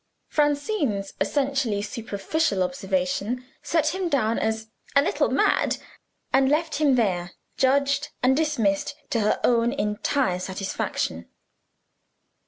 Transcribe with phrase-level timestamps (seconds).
[0.29, 5.77] Francine's essentially superficial observation set him down as "a little mad,"
[6.33, 11.29] and left him there, judged and dismissed to her own entire satisfaction.